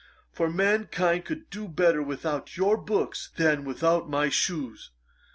[0.33, 4.89] For mankind could do better without your books, than without my shoes."